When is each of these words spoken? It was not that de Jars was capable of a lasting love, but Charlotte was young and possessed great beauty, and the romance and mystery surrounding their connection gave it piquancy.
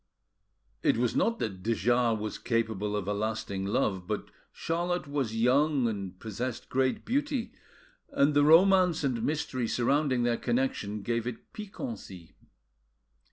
It 0.81 0.97
was 0.97 1.15
not 1.15 1.37
that 1.37 1.61
de 1.61 1.75
Jars 1.75 2.17
was 2.19 2.39
capable 2.39 2.95
of 2.95 3.07
a 3.07 3.13
lasting 3.13 3.67
love, 3.67 4.07
but 4.07 4.29
Charlotte 4.51 5.07
was 5.07 5.35
young 5.35 5.87
and 5.87 6.19
possessed 6.19 6.69
great 6.69 7.05
beauty, 7.05 7.51
and 8.11 8.33
the 8.33 8.43
romance 8.43 9.03
and 9.03 9.21
mystery 9.21 9.67
surrounding 9.67 10.23
their 10.23 10.37
connection 10.37 11.03
gave 11.03 11.27
it 11.27 11.53
piquancy. 11.53 12.33